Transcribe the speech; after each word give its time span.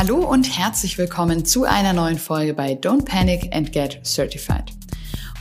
Hallo 0.00 0.16
und 0.16 0.56
herzlich 0.58 0.96
willkommen 0.96 1.44
zu 1.44 1.64
einer 1.64 1.92
neuen 1.92 2.16
Folge 2.16 2.54
bei 2.54 2.72
Don't 2.72 3.04
Panic 3.04 3.54
and 3.54 3.70
Get 3.70 4.00
Certified. 4.02 4.72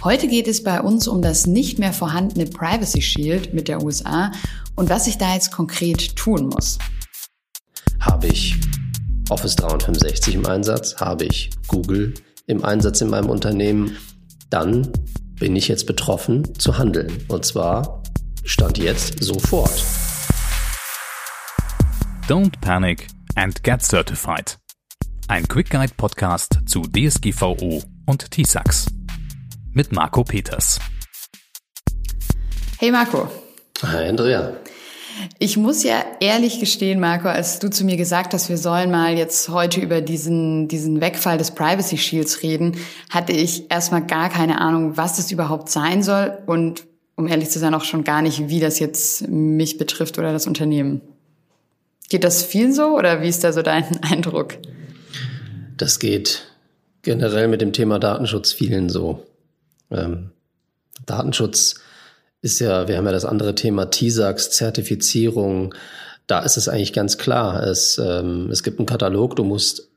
Heute 0.03 0.27
geht 0.27 0.49
es 0.49 0.65
bei 0.65 0.81
uns 0.81 1.07
um 1.07 1.21
das 1.21 1.47
nicht 1.47 1.79
mehr 1.79 1.93
vorhandene 1.93 2.45
Privacy 2.45 3.01
Shield 3.01 3.53
mit 3.53 3.69
der 3.69 3.81
USA 3.81 4.33
und 4.75 4.89
was 4.89 5.07
ich 5.07 5.17
da 5.17 5.33
jetzt 5.33 5.53
konkret 5.53 6.13
tun 6.17 6.49
muss. 6.49 6.77
Habe 8.01 8.27
ich 8.27 8.57
Office 9.29 9.55
365 9.55 10.35
im 10.35 10.45
Einsatz? 10.45 10.97
Habe 10.97 11.23
ich 11.23 11.51
Google 11.69 12.13
im 12.45 12.65
Einsatz 12.65 12.99
in 12.99 13.09
meinem 13.09 13.29
Unternehmen? 13.29 13.95
Dann 14.49 14.91
bin 15.39 15.55
ich 15.55 15.69
jetzt 15.69 15.87
betroffen 15.87 16.53
zu 16.59 16.77
handeln. 16.77 17.23
Und 17.29 17.45
zwar 17.45 18.03
stand 18.43 18.77
jetzt 18.77 19.23
sofort. 19.23 19.85
Don't 22.27 22.59
panic 22.59 23.07
and 23.35 23.63
get 23.63 23.81
certified. 23.81 24.57
Ein 25.27 25.47
Quick 25.47 25.69
Guide 25.69 25.93
Podcast 25.95 26.59
zu 26.65 26.81
DSGVO 26.83 27.83
und 28.05 28.31
TISAX. 28.31 28.87
Mit 29.73 29.91
Marco 29.91 30.23
Peters. 30.23 30.79
Hey 32.79 32.91
Marco. 32.91 33.29
Hi 33.83 34.07
Andrea. 34.07 34.53
Ich 35.37 35.57
muss 35.57 35.83
ja 35.83 36.03
ehrlich 36.19 36.59
gestehen, 36.59 36.99
Marco, 36.99 37.27
als 37.27 37.59
du 37.59 37.69
zu 37.69 37.83
mir 37.83 37.97
gesagt 37.97 38.33
hast, 38.33 38.49
wir 38.49 38.57
sollen 38.57 38.89
mal 38.89 39.17
jetzt 39.17 39.49
heute 39.49 39.81
über 39.81 40.01
diesen, 40.01 40.67
diesen 40.67 41.01
Wegfall 41.01 41.37
des 41.37 41.51
Privacy 41.51 41.97
Shields 41.97 42.41
reden, 42.41 42.77
hatte 43.09 43.33
ich 43.33 43.69
erstmal 43.69 44.05
gar 44.05 44.29
keine 44.29 44.61
Ahnung, 44.61 44.97
was 44.97 45.17
das 45.17 45.31
überhaupt 45.31 45.69
sein 45.69 46.03
soll 46.03 46.37
und 46.45 46.85
um 47.15 47.27
ehrlich 47.27 47.49
zu 47.49 47.59
sein 47.59 47.73
auch 47.73 47.83
schon 47.83 48.05
gar 48.05 48.21
nicht, 48.21 48.47
wie 48.47 48.61
das 48.61 48.79
jetzt 48.79 49.27
mich 49.27 49.77
betrifft 49.77 50.17
oder 50.17 50.31
das 50.31 50.47
Unternehmen. 50.47 51.01
Geht 52.09 52.23
das 52.23 52.43
vielen 52.43 52.73
so 52.73 52.97
oder 52.97 53.21
wie 53.21 53.29
ist 53.29 53.43
da 53.43 53.53
so 53.53 53.61
dein 53.61 53.85
Eindruck? 54.03 54.55
Das 55.77 55.99
geht 55.99 56.47
generell 57.03 57.47
mit 57.47 57.61
dem 57.61 57.71
Thema 57.71 57.99
Datenschutz 57.99 58.51
vielen 58.51 58.89
so. 58.89 59.25
Ähm, 59.91 60.31
Datenschutz 61.05 61.75
ist 62.41 62.59
ja, 62.59 62.87
wir 62.87 62.97
haben 62.97 63.05
ja 63.05 63.11
das 63.11 63.25
andere 63.25 63.55
Thema 63.55 63.85
TISAX, 63.89 64.51
Zertifizierung. 64.51 65.75
Da 66.27 66.39
ist 66.39 66.57
es 66.57 66.67
eigentlich 66.67 66.93
ganz 66.93 67.17
klar. 67.17 67.63
Es, 67.63 67.97
ähm, 67.97 68.49
es 68.51 68.63
gibt 68.63 68.79
einen 68.79 68.85
Katalog, 68.85 69.35
du 69.35 69.43
musst 69.43 69.89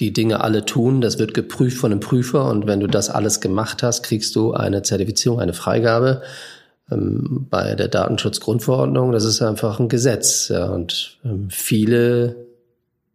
die 0.00 0.12
Dinge 0.12 0.40
alle 0.40 0.64
tun. 0.64 1.00
Das 1.00 1.18
wird 1.18 1.34
geprüft 1.34 1.78
von 1.78 1.92
einem 1.92 2.00
Prüfer 2.00 2.48
und 2.48 2.66
wenn 2.66 2.80
du 2.80 2.86
das 2.86 3.10
alles 3.10 3.40
gemacht 3.40 3.82
hast, 3.82 4.02
kriegst 4.02 4.34
du 4.34 4.54
eine 4.54 4.82
Zertifizierung, 4.82 5.40
eine 5.40 5.52
Freigabe 5.52 6.22
ähm, 6.90 7.46
bei 7.50 7.74
der 7.74 7.88
Datenschutzgrundverordnung. 7.88 9.12
Das 9.12 9.24
ist 9.24 9.42
einfach 9.42 9.80
ein 9.80 9.88
Gesetz. 9.88 10.48
Ja, 10.48 10.66
und 10.66 11.18
ähm, 11.24 11.48
viele 11.50 12.36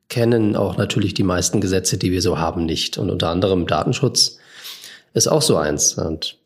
kennen 0.10 0.56
auch 0.56 0.78
natürlich 0.78 1.14
die 1.14 1.24
meisten 1.24 1.62
Gesetze, 1.62 1.98
die 1.98 2.12
wir 2.12 2.22
so 2.22 2.38
haben, 2.38 2.66
nicht. 2.66 2.98
Und 2.98 3.10
unter 3.10 3.30
anderem 3.30 3.68
Datenschutz 3.68 4.38
ist 5.14 5.28
auch 5.28 5.42
so 5.42 5.58
eins. 5.58 5.96
Und 5.96 6.38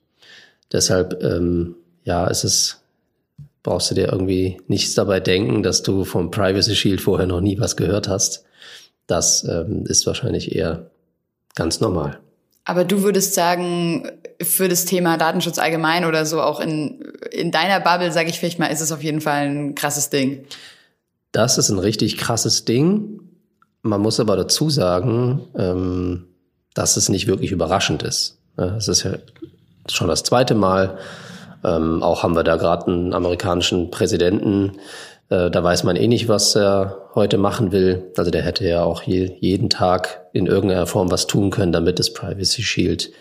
deshalb 0.71 1.21
ähm, 1.23 1.75
ja, 2.09 2.27
es 2.27 2.43
ist, 2.43 2.81
brauchst 3.61 3.91
du 3.91 3.95
dir 3.95 4.11
irgendwie 4.11 4.59
nichts 4.67 4.95
dabei 4.95 5.19
denken, 5.19 5.61
dass 5.61 5.83
du 5.83 6.05
vom 6.05 6.31
Privacy 6.31 6.75
Shield 6.75 7.01
vorher 7.01 7.27
noch 7.27 7.39
nie 7.39 7.59
was 7.59 7.77
gehört 7.77 8.07
hast. 8.07 8.45
Das 9.05 9.43
ähm, 9.43 9.85
ist 9.85 10.07
wahrscheinlich 10.07 10.55
eher 10.55 10.89
ganz 11.55 11.81
normal. 11.81 12.19
Aber 12.65 12.83
du 12.83 13.03
würdest 13.03 13.35
sagen, 13.35 14.09
für 14.41 14.69
das 14.69 14.85
Thema 14.85 15.17
Datenschutz 15.17 15.57
allgemein 15.59 16.05
oder 16.05 16.25
so 16.25 16.41
auch 16.41 16.59
in, 16.59 17.03
in 17.31 17.51
deiner 17.51 17.79
Bubble, 17.79 18.11
sage 18.11 18.29
ich 18.29 18.39
vielleicht 18.39 18.59
mal, 18.59 18.67
ist 18.67 18.81
es 18.81 18.91
auf 18.91 19.03
jeden 19.03 19.21
Fall 19.21 19.47
ein 19.47 19.75
krasses 19.75 20.09
Ding. 20.09 20.45
Das 21.31 21.57
ist 21.57 21.69
ein 21.69 21.79
richtig 21.79 22.17
krasses 22.17 22.65
Ding. 22.65 23.19
Man 23.81 24.01
muss 24.01 24.19
aber 24.19 24.35
dazu 24.35 24.69
sagen, 24.69 25.47
ähm, 25.57 26.27
dass 26.73 26.97
es 26.97 27.09
nicht 27.09 27.27
wirklich 27.27 27.51
überraschend 27.51 28.03
ist. 28.03 28.37
Es 28.55 28.87
ist 28.87 29.03
ja 29.03 29.13
schon 29.87 30.07
das 30.07 30.23
zweite 30.23 30.55
Mal, 30.55 30.97
ähm, 31.63 32.03
auch 32.03 32.23
haben 32.23 32.35
wir 32.35 32.43
da 32.43 32.55
gerade 32.55 32.87
einen 32.87 33.13
amerikanischen 33.13 33.91
Präsidenten. 33.91 34.77
Äh, 35.29 35.49
da 35.49 35.63
weiß 35.63 35.83
man 35.83 35.95
eh 35.95 36.07
nicht, 36.07 36.27
was 36.27 36.55
er 36.55 37.09
heute 37.15 37.37
machen 37.37 37.71
will. 37.71 38.11
Also 38.17 38.31
der 38.31 38.43
hätte 38.43 38.67
ja 38.67 38.83
auch 38.83 39.03
je, 39.03 39.31
jeden 39.39 39.69
Tag 39.69 40.25
in 40.33 40.45
irgendeiner 40.45 40.87
Form 40.87 41.11
was 41.11 41.27
tun 41.27 41.51
können, 41.51 41.71
damit 41.71 41.99
das 41.99 42.13
Privacy 42.13 42.63
Shield 42.63 43.11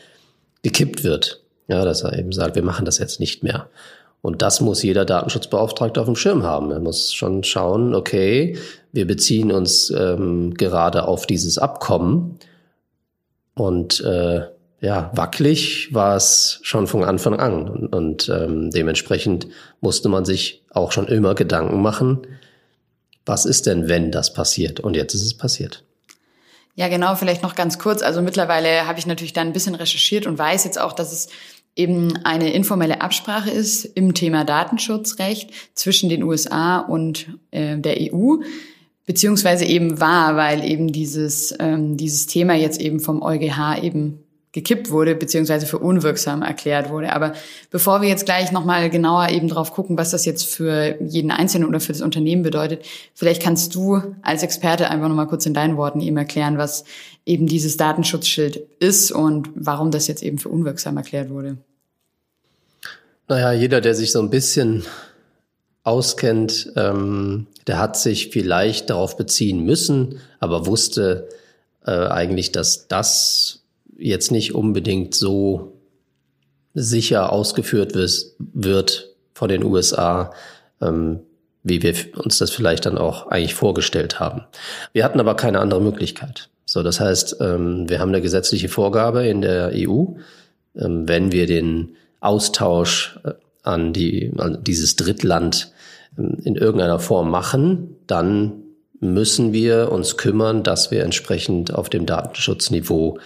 gekippt 0.63 1.05
wird. 1.05 1.43
Ja, 1.69 1.85
dass 1.85 2.03
er 2.03 2.19
eben 2.19 2.33
sagt, 2.33 2.57
wir 2.57 2.63
machen 2.63 2.85
das 2.85 2.99
jetzt 2.99 3.21
nicht 3.21 3.43
mehr. 3.43 3.69
Und 4.23 4.43
das 4.43 4.61
muss 4.61 4.83
jeder 4.83 5.05
Datenschutzbeauftragte 5.05 6.01
auf 6.01 6.07
dem 6.07 6.17
Schirm 6.17 6.43
haben. 6.43 6.71
Er 6.73 6.81
muss 6.81 7.13
schon 7.13 7.45
schauen, 7.45 7.95
okay, 7.95 8.59
wir 8.93 9.07
beziehen 9.07 9.53
uns 9.53 9.91
ähm, 9.91 10.55
gerade 10.55 11.07
auf 11.07 11.27
dieses 11.27 11.59
Abkommen 11.59 12.39
und 13.55 14.01
äh, 14.01 14.43
ja, 14.81 15.11
wackelig 15.15 15.93
war 15.93 16.17
es 16.17 16.61
schon 16.63 16.87
von 16.87 17.03
Anfang 17.03 17.39
an. 17.41 17.69
Und, 17.69 17.95
und 17.95 18.29
ähm, 18.29 18.71
dementsprechend 18.71 19.49
musste 19.81 20.09
man 20.09 20.25
sich 20.25 20.65
auch 20.71 20.93
schon 20.93 21.09
immer 21.09 21.35
Gedanken 21.35 21.83
machen, 21.83 22.27
was 23.27 23.45
ist 23.45 23.67
denn, 23.67 23.89
wenn 23.89 24.11
das 24.13 24.33
passiert? 24.33 24.81
Und 24.81 24.95
jetzt 24.95 25.15
ist 25.15 25.25
es 25.25 25.35
passiert. 25.35 25.85
Ja, 26.79 26.87
genau, 26.87 27.17
vielleicht 27.17 27.43
noch 27.43 27.57
ganz 27.57 27.81
kurz. 27.81 28.03
Also 28.03 28.23
mittlerweile 28.23 28.87
habe 28.87 29.01
ich 29.01 29.07
natürlich 29.07 29.33
da 29.33 29.41
ein 29.41 29.53
bisschen 29.53 29.75
recherchiert 29.75 30.29
und 30.29 30.39
weiß 30.39 30.63
jetzt 30.63 30.81
auch, 30.81 30.93
dass 30.93 31.11
es 31.11 31.29
eben 31.75 32.17
eine 32.23 32.53
informelle 32.53 33.01
Absprache 33.01 33.51
ist 33.51 33.85
im 33.85 34.15
Thema 34.15 34.45
Datenschutzrecht 34.45 35.51
zwischen 35.75 36.09
den 36.09 36.23
USA 36.23 36.79
und 36.79 37.37
äh, 37.51 37.79
der 37.79 37.97
EU 38.01 38.37
beziehungsweise 39.07 39.65
eben 39.65 39.99
war, 40.01 40.37
weil 40.37 40.65
eben 40.65 40.93
dieses 40.93 41.53
ähm, 41.59 41.97
dieses 41.97 42.27
Thema 42.27 42.55
jetzt 42.55 42.81
eben 42.81 43.01
vom 43.01 43.23
EuGH 43.23 43.83
eben 43.83 44.23
gekippt 44.53 44.91
wurde, 44.91 45.15
beziehungsweise 45.15 45.67
für 45.67 45.79
unwirksam 45.79 46.43
erklärt 46.43 46.91
wurde. 46.91 47.13
Aber 47.13 47.35
bevor 47.71 48.01
wir 48.01 48.09
jetzt 48.09 48.25
gleich 48.25 48.51
nochmal 48.51 48.89
genauer 48.89 49.29
eben 49.29 49.49
drauf 49.49 49.73
gucken, 49.73 49.99
was 49.99 50.11
das 50.11 50.25
jetzt 50.25 50.45
für 50.45 50.97
jeden 51.03 51.31
Einzelnen 51.31 51.69
oder 51.69 51.81
für 51.81 51.93
das 51.93 52.01
Unternehmen 52.01 52.43
bedeutet, 52.43 52.85
vielleicht 53.15 53.43
kannst 53.43 53.75
du 53.75 54.01
als 54.23 54.43
Experte 54.43 54.91
einfach 54.91 55.09
nochmal 55.09 55.27
kurz 55.27 55.45
in 55.45 55.55
deinen 55.55 55.77
Worten 55.77 56.01
eben 56.01 56.17
erklären, 56.17 56.57
was 56.57 56.85
eben 57.27 57.47
dieses 57.47 57.77
Datenschutzschild 57.77 58.57
ist 58.81 59.13
und 59.13 59.51
warum 59.55 59.91
das 59.91 60.07
jetzt 60.07 60.23
eben 60.23 60.39
für 60.39 60.49
unwirksam 60.49 60.97
erklärt 60.97 61.29
wurde. 61.29 61.59
Naja, 63.29 63.53
jeder, 63.53 63.83
der 63.83 63.95
sich 63.95 64.13
so 64.13 64.21
ein 64.21 64.31
bisschen 64.31 64.85
auskennt, 65.83 66.73
ähm, 66.77 67.47
der 67.67 67.79
hat 67.79 67.99
sich 67.99 68.31
vielleicht 68.31 68.89
darauf 68.89 69.19
beziehen 69.19 69.65
müssen, 69.65 70.21
aber 70.41 70.67
wusste 70.67 71.29
äh, 71.87 71.91
eigentlich, 71.91 72.53
dass 72.53 72.89
das 72.89 73.63
jetzt 73.99 74.31
nicht 74.31 74.55
unbedingt 74.55 75.15
so 75.15 75.75
sicher 76.75 77.33
ausgeführt 77.33 77.95
wird 78.39 79.15
von 79.35 79.49
den 79.49 79.65
USA, 79.65 80.33
ähm, 80.81 81.21
wie 81.65 81.83
wir 81.83 81.95
uns 82.17 82.39
das 82.39 82.51
vielleicht 82.51 82.87
dann 82.87 82.97
auch 82.97 83.27
eigentlich 83.27 83.55
vorgestellt 83.55 84.21
haben. 84.21 84.43
Wir 84.93 85.05
hatten 85.05 85.21
aber 85.21 85.35
keine 85.35 85.61
andere 85.61 85.81
Möglichkeit. 85.81 86.49
So, 86.65 86.83
das 86.83 87.01
heißt, 87.01 87.39
ähm, 87.41 87.89
wir 87.89 87.99
haben 87.99 88.11
eine 88.11 88.23
gesetzliche 88.23 88.69
Vorgabe 88.69 89.27
in 89.27 89.43
der 89.43 89.73
EU, 89.75 90.05
ähm, 90.77 91.09
wenn 91.09 91.33
wir 91.33 91.47
den 91.47 91.97
Austausch 92.21 93.19
äh, 93.25 93.33
an, 93.63 93.93
die, 93.93 94.33
an 94.39 94.63
dieses 94.63 94.97
Drittland 94.97 95.73
ähm, 96.17 96.39
in 96.45 96.57
irgendeiner 96.57 97.01
Form 97.01 97.31
machen, 97.31 97.97
dann 98.07 98.63
müssen 99.01 99.53
wir 99.53 99.91
uns 99.93 100.17
kümmern, 100.17 100.63
dass 100.63 100.91
wir 100.91 101.05
entsprechend 101.05 101.73
auf 101.73 101.89
dem 101.89 102.07
Datenschutzniveau 102.07 103.19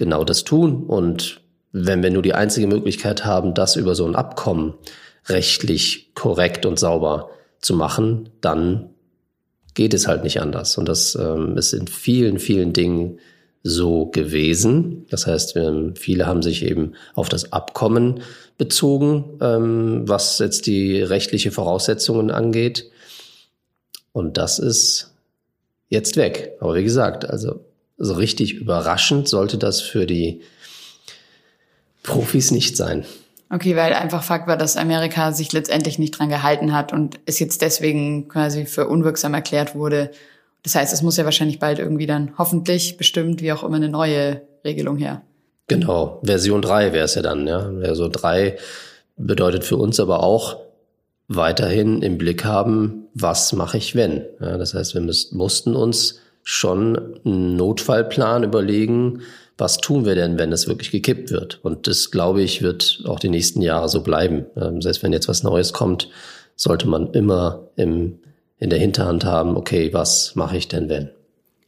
genau 0.00 0.24
das 0.24 0.42
tun. 0.42 0.84
Und 0.84 1.42
wenn 1.70 2.02
wir 2.02 2.10
nur 2.10 2.22
die 2.22 2.34
einzige 2.34 2.66
Möglichkeit 2.66 3.24
haben, 3.24 3.54
das 3.54 3.76
über 3.76 3.94
so 3.94 4.06
ein 4.06 4.16
Abkommen 4.16 4.74
rechtlich 5.26 6.12
korrekt 6.14 6.66
und 6.66 6.78
sauber 6.78 7.30
zu 7.60 7.76
machen, 7.76 8.30
dann 8.40 8.90
geht 9.74 9.94
es 9.94 10.08
halt 10.08 10.24
nicht 10.24 10.40
anders. 10.40 10.78
Und 10.78 10.88
das 10.88 11.14
ähm, 11.14 11.56
ist 11.56 11.74
in 11.74 11.86
vielen, 11.86 12.38
vielen 12.38 12.72
Dingen 12.72 13.20
so 13.62 14.06
gewesen. 14.06 15.06
Das 15.10 15.26
heißt, 15.26 15.54
ähm, 15.56 15.94
viele 15.94 16.26
haben 16.26 16.42
sich 16.42 16.64
eben 16.64 16.94
auf 17.14 17.28
das 17.28 17.52
Abkommen 17.52 18.22
bezogen, 18.56 19.38
ähm, 19.42 20.08
was 20.08 20.38
jetzt 20.38 20.66
die 20.66 21.02
rechtliche 21.02 21.52
Voraussetzungen 21.52 22.30
angeht. 22.30 22.90
Und 24.12 24.38
das 24.38 24.58
ist 24.58 25.14
jetzt 25.90 26.16
weg. 26.16 26.56
Aber 26.60 26.74
wie 26.74 26.84
gesagt, 26.84 27.28
also 27.28 27.60
so 28.00 28.14
richtig 28.14 28.54
überraschend 28.54 29.28
sollte 29.28 29.58
das 29.58 29.80
für 29.80 30.06
die 30.06 30.40
Profis 32.02 32.50
nicht 32.50 32.76
sein. 32.76 33.04
Okay, 33.50 33.76
weil 33.76 33.92
einfach 33.92 34.22
Fakt 34.22 34.48
war, 34.48 34.56
dass 34.56 34.76
Amerika 34.76 35.32
sich 35.32 35.52
letztendlich 35.52 35.98
nicht 35.98 36.12
dran 36.12 36.30
gehalten 36.30 36.72
hat 36.72 36.92
und 36.92 37.20
es 37.26 37.38
jetzt 37.38 37.62
deswegen 37.62 38.28
quasi 38.28 38.64
für 38.64 38.88
unwirksam 38.88 39.34
erklärt 39.34 39.74
wurde. 39.74 40.10
Das 40.62 40.74
heißt, 40.74 40.92
es 40.94 41.02
muss 41.02 41.18
ja 41.18 41.24
wahrscheinlich 41.24 41.58
bald 41.58 41.78
irgendwie 41.78 42.06
dann 42.06 42.32
hoffentlich 42.38 42.96
bestimmt, 42.96 43.42
wie 43.42 43.52
auch 43.52 43.62
immer, 43.62 43.76
eine 43.76 43.88
neue 43.88 44.42
Regelung 44.64 44.96
her. 44.96 45.22
Genau, 45.66 46.20
Version 46.24 46.62
3 46.62 46.92
wäre 46.92 47.04
es 47.04 47.16
ja 47.16 47.22
dann, 47.22 47.46
ja. 47.46 47.70
Version 47.80 48.12
3 48.12 48.56
bedeutet 49.16 49.64
für 49.64 49.76
uns 49.76 50.00
aber 50.00 50.22
auch 50.22 50.58
weiterhin 51.28 52.02
im 52.02 52.18
Blick 52.18 52.44
haben, 52.44 53.08
was 53.14 53.52
mache 53.52 53.76
ich 53.76 53.94
wenn. 53.94 54.24
Ja, 54.40 54.56
das 54.56 54.74
heißt, 54.74 54.94
wir 54.94 55.00
müssten, 55.00 55.36
mussten 55.36 55.76
uns 55.76 56.20
schon 56.42 57.20
einen 57.24 57.56
Notfallplan 57.56 58.44
überlegen, 58.44 59.22
was 59.60 59.76
tun 59.76 60.06
wir 60.06 60.14
denn, 60.14 60.38
wenn 60.38 60.52
es 60.52 60.66
wirklich 60.66 60.90
gekippt 60.90 61.30
wird? 61.30 61.60
Und 61.62 61.86
das, 61.86 62.10
glaube 62.10 62.42
ich, 62.42 62.62
wird 62.62 63.02
auch 63.06 63.20
die 63.20 63.28
nächsten 63.28 63.60
Jahre 63.60 63.88
so 63.88 64.02
bleiben. 64.02 64.46
Ähm, 64.56 64.80
selbst 64.80 65.02
wenn 65.02 65.12
jetzt 65.12 65.28
was 65.28 65.42
Neues 65.42 65.72
kommt, 65.72 66.08
sollte 66.56 66.88
man 66.88 67.12
immer 67.12 67.68
im, 67.76 68.18
in 68.58 68.70
der 68.70 68.78
Hinterhand 68.78 69.24
haben, 69.24 69.56
okay, 69.56 69.92
was 69.92 70.34
mache 70.34 70.56
ich 70.56 70.68
denn, 70.68 70.88
wenn? 70.88 71.10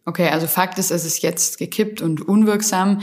Okay, 0.05 0.29
also 0.29 0.47
Fakt 0.47 0.79
ist, 0.79 0.91
es 0.91 1.05
ist 1.05 1.23
jetzt 1.23 1.59
gekippt 1.59 2.01
und 2.01 2.27
unwirksam. 2.27 3.03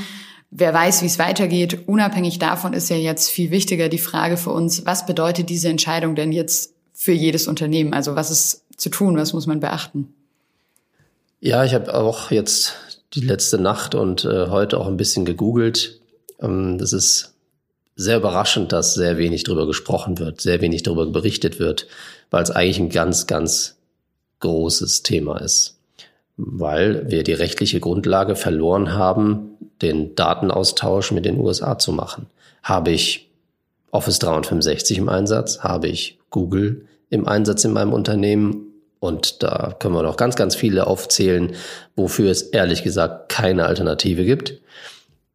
Wer 0.51 0.73
weiß, 0.73 1.03
wie 1.03 1.07
es 1.07 1.19
weitergeht. 1.19 1.87
Unabhängig 1.87 2.39
davon 2.39 2.73
ist 2.73 2.89
ja 2.89 2.95
jetzt 2.95 3.29
viel 3.29 3.51
wichtiger 3.51 3.87
die 3.87 3.99
Frage 3.99 4.35
für 4.35 4.49
uns, 4.49 4.85
was 4.85 5.05
bedeutet 5.05 5.49
diese 5.49 5.69
Entscheidung 5.69 6.15
denn 6.15 6.31
jetzt 6.31 6.73
für 6.93 7.11
jedes 7.11 7.47
Unternehmen? 7.47 7.93
Also 7.93 8.15
was 8.15 8.31
ist 8.31 8.65
zu 8.75 8.89
tun, 8.89 9.15
was 9.15 9.33
muss 9.33 9.47
man 9.47 9.59
beachten? 9.59 10.13
Ja, 11.41 11.63
ich 11.63 11.73
habe 11.73 11.93
auch 11.93 12.31
jetzt 12.31 12.75
die 13.13 13.21
letzte 13.21 13.57
Nacht 13.57 13.95
und 13.95 14.25
äh, 14.25 14.47
heute 14.47 14.77
auch 14.77 14.87
ein 14.87 14.97
bisschen 14.97 15.23
gegoogelt. 15.23 15.99
Ähm, 16.41 16.77
das 16.77 16.91
ist 16.91 17.33
sehr 17.95 18.17
überraschend, 18.17 18.71
dass 18.73 18.93
sehr 18.93 19.17
wenig 19.17 19.45
darüber 19.45 19.65
gesprochen 19.65 20.19
wird, 20.19 20.41
sehr 20.41 20.59
wenig 20.61 20.83
darüber 20.83 21.05
berichtet 21.05 21.59
wird, 21.59 21.87
weil 22.29 22.43
es 22.43 22.51
eigentlich 22.51 22.79
ein 22.79 22.89
ganz, 22.89 23.25
ganz 23.25 23.77
großes 24.41 25.03
Thema 25.03 25.37
ist. 25.41 25.77
Weil 26.35 27.09
wir 27.09 27.23
die 27.23 27.33
rechtliche 27.33 27.79
Grundlage 27.79 28.35
verloren 28.35 28.93
haben, 28.93 29.57
den 29.81 30.15
Datenaustausch 30.15 31.11
mit 31.11 31.25
den 31.25 31.39
USA 31.39 31.77
zu 31.77 31.93
machen. 31.93 32.27
Habe 32.63 32.91
ich 32.91 33.29
Office 33.91 34.19
365 34.19 34.97
im 34.97 35.09
Einsatz? 35.09 35.59
Habe 35.59 35.87
ich 35.87 36.19
Google 36.29 36.85
im 37.09 37.27
Einsatz 37.27 37.63
in 37.63 37.71
meinem 37.71 37.93
Unternehmen? 37.93 38.68
Und 38.99 39.43
da 39.43 39.75
können 39.79 39.95
wir 39.95 40.03
noch 40.03 40.17
ganz, 40.17 40.35
ganz 40.35 40.55
viele 40.55 40.87
aufzählen, 40.87 41.55
wofür 41.95 42.31
es 42.31 42.41
ehrlich 42.41 42.83
gesagt 42.83 43.29
keine 43.29 43.65
Alternative 43.65 44.25
gibt. 44.25 44.55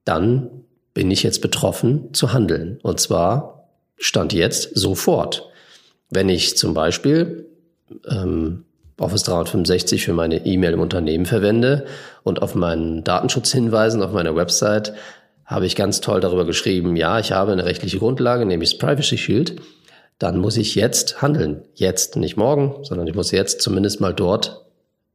Dann 0.04 0.50
bin 0.92 1.10
ich 1.10 1.22
jetzt 1.22 1.40
betroffen 1.40 2.12
zu 2.12 2.32
handeln. 2.32 2.78
Und 2.82 3.00
zwar 3.00 3.68
stand 3.96 4.32
jetzt 4.32 4.76
sofort. 4.76 5.48
Wenn 6.10 6.28
ich 6.28 6.56
zum 6.56 6.74
Beispiel 6.74 7.46
ähm, 8.08 8.64
Office 8.98 9.24
365 9.24 10.04
für 10.04 10.12
meine 10.12 10.46
E-Mail 10.46 10.74
im 10.74 10.80
Unternehmen 10.80 11.26
verwende 11.26 11.86
und 12.22 12.42
auf 12.42 12.54
meinen 12.54 13.02
Datenschutzhinweisen 13.02 14.02
auf 14.02 14.12
meiner 14.12 14.36
Website 14.36 14.94
habe 15.44 15.66
ich 15.66 15.76
ganz 15.76 16.00
toll 16.00 16.20
darüber 16.20 16.46
geschrieben, 16.46 16.96
ja, 16.96 17.18
ich 17.18 17.32
habe 17.32 17.52
eine 17.52 17.64
rechtliche 17.64 17.98
Grundlage, 17.98 18.46
nämlich 18.46 18.70
das 18.70 18.78
Privacy 18.78 19.18
Shield 19.18 19.60
dann 20.18 20.38
muss 20.38 20.56
ich 20.56 20.74
jetzt 20.74 21.22
handeln. 21.22 21.62
Jetzt, 21.74 22.16
nicht 22.16 22.36
morgen, 22.36 22.84
sondern 22.84 23.06
ich 23.06 23.14
muss 23.14 23.30
jetzt 23.30 23.60
zumindest 23.60 24.00
mal 24.00 24.14
dort 24.14 24.64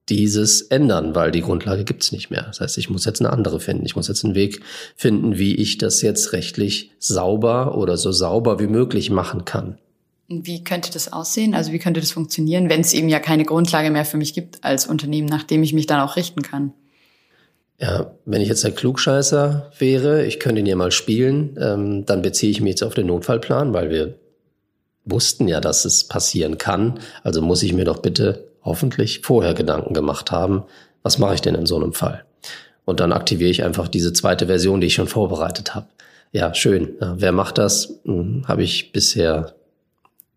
dieses 0.10 0.62
ändern, 0.64 1.14
weil 1.16 1.32
die 1.32 1.42
Grundlage 1.42 1.84
gibt's 1.84 2.12
nicht 2.12 2.32
mehr. 2.32 2.44
Das 2.44 2.60
heißt, 2.60 2.78
ich 2.78 2.90
muss 2.90 3.06
jetzt 3.06 3.22
eine 3.22 3.32
andere 3.32 3.60
finden. 3.60 3.86
Ich 3.86 3.96
muss 3.96 4.08
jetzt 4.08 4.26
einen 4.26 4.36
Weg 4.36 4.62
finden, 4.96 5.38
wie 5.38 5.56
ich 5.56 5.78
das 5.78 6.02
jetzt 6.02 6.34
rechtlich 6.34 6.92
sauber 7.00 7.78
oder 7.78 7.96
so 7.96 8.12
sauber 8.12 8.60
wie 8.60 8.68
möglich 8.68 9.12
machen 9.12 9.46
kann. 9.46 9.78
Wie 10.28 10.64
könnte 10.64 10.92
das 10.92 11.12
aussehen? 11.12 11.56
Also 11.56 11.72
wie 11.72 11.80
könnte 11.80 12.00
das 12.00 12.12
funktionieren, 12.12 12.70
wenn 12.70 12.82
es 12.82 12.94
eben 12.94 13.10
ja 13.10 13.20
keine 13.20 13.46
Grundlage 13.46 13.90
mehr 13.90 14.06
für 14.06 14.18
mich 14.18 14.34
gibt 14.34 14.64
als 14.64 14.86
Unternehmen, 14.86 15.28
nach 15.28 15.44
dem 15.44 15.64
ich 15.64 15.74
mich 15.74 15.88
dann 15.88 16.02
auch 16.02 16.16
richten 16.16 16.42
kann? 16.42 16.74
Ja, 17.80 18.12
wenn 18.26 18.42
ich 18.42 18.50
jetzt 18.50 18.66
ein 18.66 18.76
Klugscheißer 18.76 19.72
wäre, 19.80 20.26
ich 20.26 20.40
könnte 20.40 20.60
ihn 20.60 20.66
ja 20.66 20.76
mal 20.76 20.92
spielen, 20.92 21.58
ähm, 21.60 22.06
dann 22.06 22.22
beziehe 22.22 22.52
ich 22.52 22.62
mich 22.62 22.72
jetzt 22.72 22.84
auf 22.84 22.94
den 22.94 23.08
Notfallplan, 23.08 23.74
weil 23.74 23.90
wir 23.90 24.16
wussten 25.12 25.48
ja, 25.48 25.60
dass 25.60 25.86
es 25.86 26.04
passieren 26.04 26.58
kann. 26.58 27.00
Also 27.24 27.42
muss 27.42 27.64
ich 27.64 27.74
mir 27.74 27.86
doch 27.86 28.00
bitte 28.00 28.48
hoffentlich 28.64 29.22
vorher 29.24 29.54
Gedanken 29.54 29.94
gemacht 29.94 30.32
haben, 30.32 30.64
was 31.04 31.18
mache 31.18 31.36
ich 31.36 31.42
denn 31.42 31.56
in 31.56 31.66
so 31.66 31.76
einem 31.78 31.94
Fall? 31.94 32.26
Und 32.86 33.00
dann 33.00 33.14
aktiviere 33.14 33.50
ich 33.50 33.64
einfach 33.64 33.88
diese 33.88 34.14
zweite 34.14 34.48
Version, 34.48 34.82
die 34.82 34.88
ich 34.88 34.96
schon 34.96 35.08
vorbereitet 35.08 35.76
habe. 35.76 35.88
Ja, 36.32 36.54
schön. 36.54 36.96
Wer 37.00 37.32
macht 37.32 37.58
das? 37.58 38.00
Hm, 38.04 38.48
habe 38.48 38.64
ich 38.64 38.92
bisher 38.92 39.54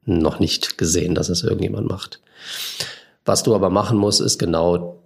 noch 0.04 0.38
nicht 0.38 0.78
gesehen, 0.78 1.14
dass 1.14 1.28
es 1.28 1.42
irgendjemand 1.42 1.88
macht. 1.88 2.20
Was 3.24 3.42
du 3.42 3.54
aber 3.54 3.70
machen 3.70 3.98
musst, 3.98 4.20
ist 4.20 4.38
genau 4.38 5.02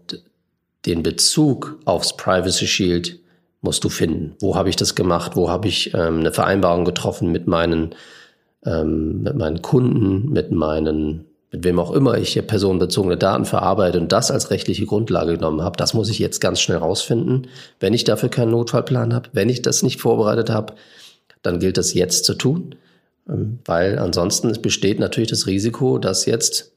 den 0.87 1.03
Bezug 1.03 1.79
aufs 1.85 2.17
Privacy 2.17 2.67
Shield 2.67 3.19
musst 3.61 3.83
du 3.85 3.89
finden. 3.89 4.37
Wo 4.41 4.55
habe 4.55 4.69
ich 4.69 4.77
das 4.77 4.95
gemacht? 4.95 5.35
Wo 5.35 5.51
habe 5.51 5.69
ich 5.69 5.93
ähm, 5.95 6.21
eine 6.21 6.33
Vereinbarung 6.33 6.85
getroffen 6.85 7.33
mit 7.33 7.47
meinen 7.47 7.95
ähm, 8.67 9.23
mit 9.23 9.37
meinen 9.37 9.63
Kunden, 9.63 10.31
mit 10.31 10.51
meinen, 10.51 11.25
mit 11.53 11.65
wem 11.65 11.79
auch 11.79 11.93
immer 11.93 12.19
ich 12.19 12.31
hier 12.31 12.43
personenbezogene 12.43 13.17
Daten 13.17 13.45
verarbeite 13.45 14.01
und 14.01 14.13
das 14.13 14.31
als 14.31 14.51
rechtliche 14.51 14.87
Grundlage 14.87 15.35
genommen 15.35 15.63
habe, 15.63 15.77
das 15.77 15.95
muss 15.95 16.11
ich 16.11 16.19
jetzt 16.19 16.41
ganz 16.41 16.61
schnell 16.61 16.79
rausfinden. 16.79 17.47
Wenn 17.81 17.95
ich 17.95 18.05
dafür 18.05 18.29
keinen 18.29 18.51
Notfallplan 18.51 19.15
habe, 19.15 19.31
wenn 19.33 19.49
ich 19.49 19.63
das 19.63 19.83
nicht 19.83 20.01
vorbereitet 20.01 20.51
habe, 20.51 20.75
dann 21.43 21.61
gilt 21.61 21.79
das 21.79 21.95
jetzt 21.95 22.25
zu 22.25 22.35
tun, 22.35 22.75
ähm, 23.29 23.61
weil 23.65 23.99
ansonsten 23.99 24.53
besteht 24.61 24.99
natürlich 24.99 25.31
das 25.31 25.47
Risiko, 25.47 25.99
dass 25.99 26.27
jetzt 26.27 26.73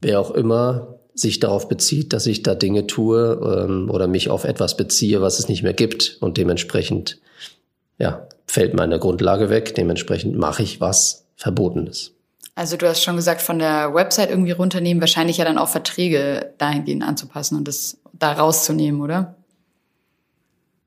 wer 0.00 0.20
auch 0.20 0.30
immer 0.30 0.98
sich 1.14 1.40
darauf 1.40 1.68
bezieht, 1.68 2.12
dass 2.12 2.26
ich 2.26 2.42
da 2.42 2.54
Dinge 2.54 2.86
tue 2.86 3.40
ähm, 3.42 3.90
oder 3.90 4.06
mich 4.06 4.28
auf 4.28 4.44
etwas 4.44 4.76
beziehe, 4.76 5.22
was 5.22 5.38
es 5.38 5.48
nicht 5.48 5.62
mehr 5.62 5.72
gibt 5.72 6.18
und 6.20 6.36
dementsprechend 6.36 7.18
ja, 7.98 8.28
fällt 8.56 8.72
meine 8.72 8.98
Grundlage 8.98 9.50
weg. 9.50 9.74
Dementsprechend 9.74 10.34
mache 10.34 10.62
ich 10.62 10.80
was 10.80 11.26
Verbotenes. 11.36 12.12
Also 12.54 12.78
du 12.78 12.88
hast 12.88 13.02
schon 13.02 13.16
gesagt, 13.16 13.42
von 13.42 13.58
der 13.58 13.92
Website 13.92 14.30
irgendwie 14.30 14.52
runternehmen, 14.52 15.02
wahrscheinlich 15.02 15.36
ja 15.36 15.44
dann 15.44 15.58
auch 15.58 15.68
Verträge 15.68 16.54
dahingehend 16.56 17.02
anzupassen 17.02 17.58
und 17.58 17.68
das 17.68 17.98
da 18.14 18.32
rauszunehmen, 18.32 19.02
oder? 19.02 19.34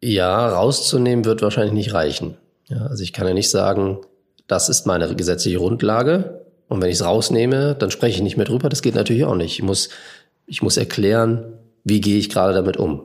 Ja, 0.01 0.49
rauszunehmen 0.49 1.25
wird 1.25 1.43
wahrscheinlich 1.43 1.73
nicht 1.73 1.93
reichen. 1.93 2.37
Ja, 2.69 2.87
also 2.87 3.03
ich 3.03 3.13
kann 3.13 3.27
ja 3.27 3.35
nicht 3.35 3.51
sagen, 3.51 3.99
das 4.47 4.67
ist 4.67 4.87
meine 4.87 5.15
gesetzliche 5.15 5.59
Grundlage 5.59 6.41
und 6.69 6.81
wenn 6.81 6.89
ich 6.89 6.95
es 6.95 7.05
rausnehme, 7.05 7.75
dann 7.75 7.91
spreche 7.91 8.15
ich 8.15 8.23
nicht 8.23 8.37
mehr 8.37 8.47
drüber. 8.47 8.69
Das 8.69 8.81
geht 8.81 8.95
natürlich 8.95 9.25
auch 9.25 9.35
nicht. 9.35 9.59
Ich 9.59 9.63
muss, 9.63 9.89
ich 10.47 10.63
muss 10.63 10.77
erklären, 10.77 11.53
wie 11.83 12.01
gehe 12.01 12.17
ich 12.17 12.29
gerade 12.29 12.55
damit 12.55 12.77
um. 12.77 13.03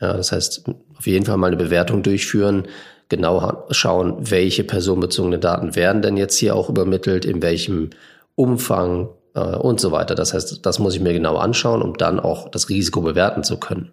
Ja, 0.00 0.14
das 0.14 0.32
heißt, 0.32 0.64
auf 0.98 1.06
jeden 1.06 1.26
Fall 1.26 1.36
mal 1.36 1.46
eine 1.46 1.56
Bewertung 1.56 2.02
durchführen, 2.02 2.66
genau 3.08 3.66
schauen, 3.70 4.30
welche 4.30 4.64
personenbezogene 4.64 5.38
Daten 5.38 5.76
werden 5.76 6.02
denn 6.02 6.16
jetzt 6.16 6.36
hier 6.36 6.54
auch 6.54 6.68
übermittelt, 6.68 7.24
in 7.24 7.42
welchem 7.42 7.90
Umfang 8.34 9.08
äh, 9.34 9.40
und 9.40 9.80
so 9.80 9.92
weiter. 9.92 10.14
Das 10.14 10.34
heißt, 10.34 10.64
das 10.64 10.78
muss 10.78 10.94
ich 10.94 11.00
mir 11.00 11.12
genau 11.12 11.36
anschauen, 11.36 11.82
um 11.82 11.96
dann 11.96 12.20
auch 12.20 12.50
das 12.50 12.68
Risiko 12.68 13.00
bewerten 13.00 13.44
zu 13.44 13.58
können. 13.58 13.90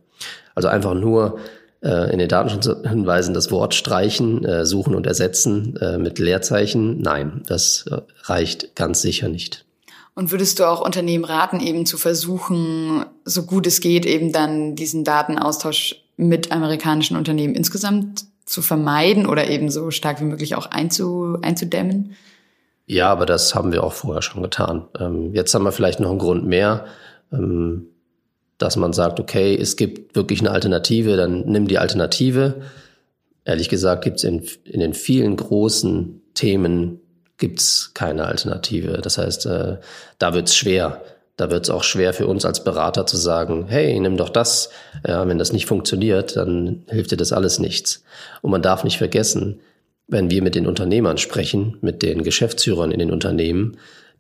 Also 0.54 0.68
einfach 0.68 0.94
nur 0.94 1.40
äh, 1.82 2.12
in 2.12 2.20
den 2.20 2.30
Datenschutzhinweisen 2.30 3.34
das 3.34 3.52
Wort 3.52 3.74
streichen, 3.74 4.44
äh, 4.44 4.66
suchen 4.66 4.96
und 4.96 5.08
ersetzen 5.08 5.78
äh, 5.78 5.98
mit 5.98 6.20
Leerzeichen. 6.20 7.02
Nein, 7.02 7.44
das 7.48 7.86
äh, 7.90 8.02
reicht 8.24 8.76
ganz 8.76 9.02
sicher 9.02 9.30
nicht. 9.30 9.66
Und 10.16 10.32
würdest 10.32 10.60
du 10.60 10.64
auch 10.64 10.80
Unternehmen 10.80 11.26
raten, 11.26 11.60
eben 11.60 11.86
zu 11.86 11.98
versuchen, 11.98 13.06
so 13.26 13.44
gut 13.44 13.68
es 13.68 13.82
geht, 13.82 14.06
eben 14.06 14.32
dann 14.32 14.76
diesen 14.76 15.04
Datenaustausch 15.04 16.04
mit 16.16 16.54
amerikanischen 16.54 17.18
Unternehmen 17.18 17.54
insgesamt 17.54 18.24
zu 18.46 18.62
vermeiden 18.62 19.26
oder 19.26 19.50
eben 19.50 19.70
so 19.70 19.92
stark 19.92 20.22
wie 20.22 20.26
möglich 20.26 20.56
auch 20.56 20.68
einzu, 20.68 21.38
einzudämmen? 21.42 22.16
Ja, 22.86 23.12
aber 23.12 23.26
das 23.26 23.56
haben 23.56 23.72
wir 23.72 23.84
auch 23.84 23.94
vorher 23.94 24.22
schon 24.22 24.44
getan. 24.44 24.88
Ähm, 25.00 25.34
jetzt 25.34 25.54
haben 25.54 25.64
wir 25.64 25.72
vielleicht 25.72 26.00
noch 26.00 26.12
einen 26.12 26.20
Grund 26.20 26.46
mehr, 26.46 26.86
ähm, 27.32 27.88
dass 28.58 28.76
man 28.76 28.94
sagt, 28.94 29.20
okay, 29.20 29.58
es 29.60 29.76
gibt 29.76 30.16
wirklich 30.16 30.40
eine 30.42 30.52
Alternative, 30.52 31.18
dann 31.18 31.42
nimm 31.46 31.68
die 31.68 31.80
Alternative. 31.80 32.62
Ehrlich 33.44 33.70
gesagt 33.70 34.04
gibt 34.04 34.18
es 34.18 34.24
in, 34.24 34.46
in 34.64 34.80
den 34.80 34.94
vielen 34.94 35.36
großen 35.36 36.22
Themen 36.36 37.00
gibt's 37.38 37.92
keine 37.94 38.26
Alternative. 38.26 39.02
Das 39.02 39.18
heißt, 39.18 39.46
äh, 39.48 39.78
da 40.20 40.34
wird's 40.34 40.56
schwer. 40.56 41.02
Da 41.38 41.52
wird 41.52 41.66
es 41.66 41.70
auch 41.70 41.84
schwer 41.84 42.14
für 42.14 42.28
uns 42.28 42.46
als 42.46 42.64
Berater 42.64 43.06
zu 43.06 43.18
sagen, 43.18 43.66
hey, 43.68 44.00
nimm 44.00 44.16
doch 44.16 44.30
das. 44.30 44.70
Ja, 45.06 45.28
wenn 45.28 45.38
das 45.38 45.52
nicht 45.52 45.66
funktioniert, 45.66 46.38
dann 46.38 46.84
hilft 46.90 47.12
dir 47.12 47.18
das 47.18 47.34
alles 47.34 47.60
nichts. 47.60 48.04
Und 48.42 48.52
man 48.52 48.62
darf 48.62 48.84
nicht 48.84 48.98
vergessen, 48.98 49.60
wenn 50.08 50.30
wir 50.30 50.42
mit 50.42 50.56
den 50.56 50.68
Unternehmern 50.68 51.18
sprechen, 51.18 51.78
mit 51.82 52.04
den 52.04 52.24
Geschäftsführern 52.24 52.92
in 52.92 53.00
den 53.00 53.12
Unternehmen, 53.12 53.78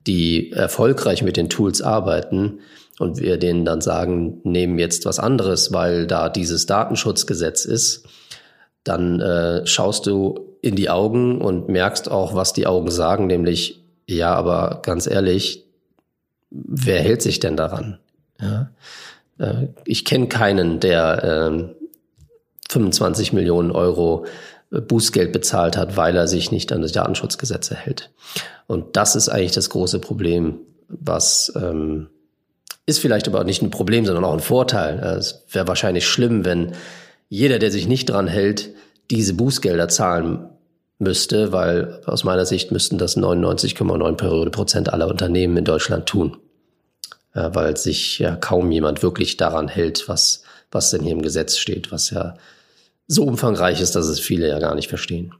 die 0.07 0.51
erfolgreich 0.51 1.24
mit 1.24 1.38
den 1.38 1.50
Tools 1.50 1.81
arbeiten 1.81 2.60
und 3.00 3.19
wir 3.19 3.38
denen 3.38 3.65
dann 3.65 3.81
sagen, 3.81 4.41
nehmen 4.43 4.79
jetzt 4.79 5.05
was 5.05 5.19
anderes, 5.19 5.74
weil 5.74 6.07
da 6.07 6.29
dieses 6.29 6.65
Datenschutzgesetz 6.65 7.65
ist, 7.65 8.05
dann 8.84 9.19
äh, 9.19 9.65
schaust 9.65 10.05
du 10.05 10.57
in 10.62 10.75
die 10.75 10.89
Augen 10.89 11.41
und 11.41 11.69
merkst 11.69 12.10
auch, 12.10 12.36
was 12.36 12.53
die 12.53 12.67
Augen 12.67 12.91
sagen, 12.91 13.27
nämlich, 13.27 13.84
ja, 14.07 14.34
aber 14.34 14.81
ganz 14.84 15.07
ehrlich, 15.07 15.64
wer 16.63 17.01
hält 17.01 17.21
sich 17.21 17.39
denn 17.39 17.57
daran? 17.57 18.00
Ja? 18.39 18.69
Äh, 19.38 19.67
ich 19.85 20.05
kenne 20.05 20.27
keinen, 20.27 20.79
der 20.79 21.24
äh, 21.24 21.75
25 22.69 23.33
Millionen 23.33 23.71
Euro 23.71 24.25
äh, 24.71 24.81
Bußgeld 24.81 25.31
bezahlt 25.31 25.77
hat, 25.77 25.97
weil 25.97 26.15
er 26.15 26.27
sich 26.27 26.51
nicht 26.51 26.71
an 26.71 26.81
die 26.81 26.91
Datenschutzgesetze 26.91 27.75
hält. 27.75 28.12
Und 28.67 28.95
das 28.95 29.15
ist 29.15 29.29
eigentlich 29.29 29.51
das 29.51 29.69
große 29.69 30.00
Problem, 30.00 30.59
was, 30.88 31.51
ähm, 31.55 32.07
ist 32.85 33.00
vielleicht 33.00 33.27
aber 33.27 33.43
nicht 33.43 33.62
ein 33.62 33.71
Problem, 33.71 34.05
sondern 34.05 34.25
auch 34.25 34.33
ein 34.33 34.39
Vorteil. 34.39 35.00
Es 35.00 35.43
wäre 35.50 35.67
wahrscheinlich 35.67 36.07
schlimm, 36.07 36.45
wenn 36.45 36.74
jeder, 37.29 37.57
der 37.57 37.71
sich 37.71 37.88
nicht 37.88 38.09
dran 38.09 38.27
hält, 38.27 38.69
diese 39.09 39.33
Bußgelder 39.33 39.88
zahlen 39.88 40.50
müsste, 41.00 41.51
weil 41.51 42.01
aus 42.05 42.24
meiner 42.24 42.45
Sicht 42.45 42.71
müssten 42.71 42.97
das 42.97 43.17
99,9 43.17 44.50
Prozent 44.51 44.93
aller 44.93 45.07
Unternehmen 45.07 45.57
in 45.57 45.65
Deutschland 45.65 46.05
tun, 46.05 46.38
ja, 47.36 47.54
weil 47.54 47.75
sich 47.77 48.20
ja 48.20 48.36
kaum 48.36 48.72
jemand 48.72 49.04
wirklich 49.04 49.38
daran 49.38 49.68
hält, 49.68 50.08
was, 50.08 50.44
was 50.72 50.89
denn 50.92 51.04
hier 51.04 51.12
im 51.12 51.22
Gesetz 51.22 51.58
steht, 51.58 51.92
was 51.92 52.10
ja 52.10 52.36
so 53.08 53.24
umfangreich 53.24 53.82
ist, 53.82 53.96
dass 53.96 54.08
es 54.08 54.20
viele 54.20 54.48
ja 54.48 54.60
gar 54.60 54.74
nicht 54.74 54.89
verstehen. 54.89 55.34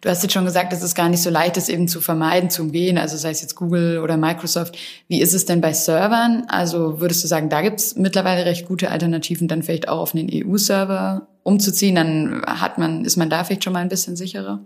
Du 0.00 0.08
hast 0.08 0.22
jetzt 0.22 0.32
schon 0.32 0.46
gesagt, 0.46 0.72
dass 0.72 0.82
es 0.82 0.94
gar 0.94 1.10
nicht 1.10 1.22
so 1.22 1.28
leicht 1.28 1.58
ist, 1.58 1.68
eben 1.68 1.86
zu 1.86 2.00
vermeiden, 2.00 2.48
zu 2.48 2.62
umgehen, 2.62 2.96
also 2.96 3.18
sei 3.18 3.30
es 3.30 3.42
jetzt 3.42 3.54
Google 3.54 3.98
oder 3.98 4.16
Microsoft. 4.16 4.78
Wie 5.08 5.20
ist 5.20 5.34
es 5.34 5.44
denn 5.44 5.60
bei 5.60 5.74
Servern? 5.74 6.44
Also 6.48 7.00
würdest 7.00 7.22
du 7.22 7.28
sagen, 7.28 7.50
da 7.50 7.60
gibt 7.60 7.80
es 7.80 7.96
mittlerweile 7.96 8.46
recht 8.46 8.66
gute 8.66 8.90
Alternativen, 8.90 9.48
dann 9.48 9.62
vielleicht 9.62 9.88
auch 9.88 9.98
auf 9.98 10.14
einen 10.14 10.30
EU-Server 10.32 11.28
umzuziehen, 11.42 11.96
dann 11.96 12.42
hat 12.46 12.78
man, 12.78 13.04
ist 13.04 13.16
man 13.16 13.28
da 13.28 13.44
vielleicht 13.44 13.64
schon 13.64 13.74
mal 13.74 13.80
ein 13.80 13.90
bisschen 13.90 14.16
sicherer? 14.16 14.60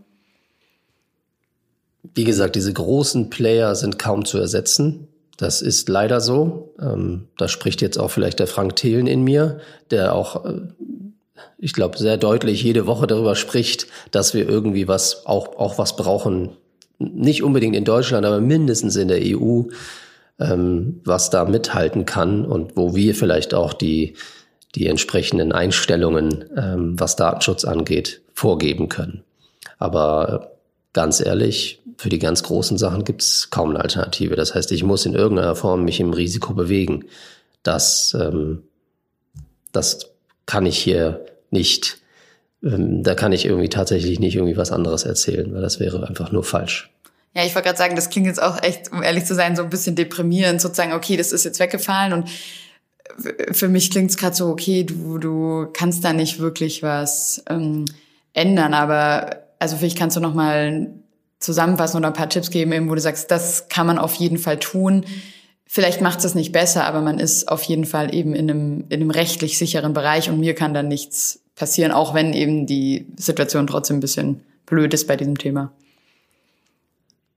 Wie 2.14 2.24
gesagt, 2.24 2.54
diese 2.54 2.72
großen 2.72 3.30
Player 3.30 3.74
sind 3.74 3.98
kaum 3.98 4.24
zu 4.24 4.38
ersetzen. 4.38 5.08
Das 5.36 5.62
ist 5.62 5.88
leider 5.88 6.20
so. 6.20 6.74
Ähm, 6.80 7.28
da 7.38 7.48
spricht 7.48 7.82
jetzt 7.82 7.98
auch 7.98 8.10
vielleicht 8.10 8.38
der 8.38 8.46
Frank 8.46 8.76
Thelen 8.76 9.06
in 9.06 9.22
mir, 9.24 9.58
der 9.90 10.14
auch 10.14 10.44
äh, 10.44 10.60
ich 11.58 11.72
glaube, 11.72 11.98
sehr 11.98 12.16
deutlich 12.16 12.62
jede 12.62 12.86
Woche 12.86 13.06
darüber 13.06 13.34
spricht, 13.34 13.86
dass 14.10 14.34
wir 14.34 14.48
irgendwie 14.48 14.88
was, 14.88 15.26
auch, 15.26 15.56
auch 15.56 15.78
was 15.78 15.96
brauchen. 15.96 16.50
Nicht 16.98 17.42
unbedingt 17.42 17.74
in 17.74 17.84
Deutschland, 17.84 18.26
aber 18.26 18.40
mindestens 18.40 18.96
in 18.96 19.08
der 19.08 19.20
EU, 19.22 19.62
ähm, 20.38 21.00
was 21.04 21.30
da 21.30 21.44
mithalten 21.44 22.04
kann 22.04 22.44
und 22.44 22.76
wo 22.76 22.94
wir 22.94 23.14
vielleicht 23.14 23.54
auch 23.54 23.72
die, 23.72 24.14
die 24.74 24.86
entsprechenden 24.86 25.52
Einstellungen, 25.52 26.44
ähm, 26.56 27.00
was 27.00 27.16
Datenschutz 27.16 27.64
angeht, 27.64 28.20
vorgeben 28.34 28.88
können. 28.88 29.24
Aber 29.78 30.53
ganz 30.94 31.20
ehrlich, 31.20 31.82
für 31.98 32.08
die 32.08 32.18
ganz 32.18 32.42
großen 32.42 32.78
Sachen 32.78 33.04
gibt 33.04 33.22
es 33.22 33.50
kaum 33.50 33.70
eine 33.70 33.80
Alternative. 33.80 34.36
Das 34.36 34.54
heißt, 34.54 34.72
ich 34.72 34.82
muss 34.82 35.04
in 35.04 35.14
irgendeiner 35.14 35.54
Form 35.54 35.84
mich 35.84 36.00
im 36.00 36.12
Risiko 36.12 36.54
bewegen. 36.54 37.04
Das, 37.62 38.16
ähm, 38.18 38.62
das 39.72 40.10
kann 40.46 40.64
ich 40.64 40.78
hier 40.78 41.26
nicht, 41.50 41.98
ähm, 42.62 43.02
da 43.02 43.14
kann 43.14 43.32
ich 43.32 43.44
irgendwie 43.44 43.68
tatsächlich 43.68 44.18
nicht 44.18 44.36
irgendwie 44.36 44.56
was 44.56 44.72
anderes 44.72 45.04
erzählen, 45.04 45.52
weil 45.52 45.62
das 45.62 45.80
wäre 45.80 46.08
einfach 46.08 46.32
nur 46.32 46.44
falsch. 46.44 46.90
Ja, 47.34 47.44
ich 47.44 47.54
wollte 47.54 47.66
gerade 47.66 47.78
sagen, 47.78 47.96
das 47.96 48.10
klingt 48.10 48.26
jetzt 48.28 48.42
auch 48.42 48.62
echt, 48.62 48.92
um 48.92 49.02
ehrlich 49.02 49.24
zu 49.24 49.34
sein, 49.34 49.56
so 49.56 49.62
ein 49.62 49.70
bisschen 49.70 49.96
deprimierend, 49.96 50.60
sozusagen, 50.60 50.92
okay, 50.92 51.16
das 51.16 51.32
ist 51.32 51.44
jetzt 51.44 51.58
weggefallen 51.58 52.12
und 52.12 52.28
für 53.52 53.68
mich 53.68 53.90
klingt 53.90 54.10
es 54.10 54.16
gerade 54.16 54.34
so, 54.36 54.48
okay, 54.48 54.84
du, 54.84 55.18
du 55.18 55.68
kannst 55.72 56.04
da 56.04 56.12
nicht 56.12 56.38
wirklich 56.38 56.82
was 56.82 57.42
ähm, 57.48 57.84
ändern, 58.32 58.72
aber 58.74 59.43
also 59.58 59.76
vielleicht 59.76 59.98
kannst 59.98 60.16
du 60.16 60.20
noch 60.20 60.34
mal 60.34 60.88
zusammenfassen 61.38 61.98
oder 61.98 62.08
ein 62.08 62.14
paar 62.14 62.28
Tipps 62.28 62.50
geben, 62.50 62.72
eben, 62.72 62.88
wo 62.88 62.94
du 62.94 63.00
sagst, 63.00 63.30
das 63.30 63.68
kann 63.68 63.86
man 63.86 63.98
auf 63.98 64.14
jeden 64.14 64.38
Fall 64.38 64.58
tun. 64.58 65.04
Vielleicht 65.66 66.00
macht 66.00 66.24
es 66.24 66.34
nicht 66.34 66.52
besser, 66.52 66.84
aber 66.84 67.00
man 67.00 67.18
ist 67.18 67.48
auf 67.48 67.62
jeden 67.64 67.84
Fall 67.84 68.14
eben 68.14 68.34
in 68.34 68.50
einem, 68.50 68.84
in 68.88 69.00
einem 69.00 69.10
rechtlich 69.10 69.58
sicheren 69.58 69.92
Bereich 69.92 70.30
und 70.30 70.40
mir 70.40 70.54
kann 70.54 70.74
dann 70.74 70.88
nichts 70.88 71.40
passieren, 71.54 71.92
auch 71.92 72.14
wenn 72.14 72.32
eben 72.32 72.66
die 72.66 73.06
Situation 73.16 73.66
trotzdem 73.66 73.98
ein 73.98 74.00
bisschen 74.00 74.40
blöd 74.66 74.94
ist 74.94 75.06
bei 75.06 75.16
diesem 75.16 75.38
Thema. 75.38 75.72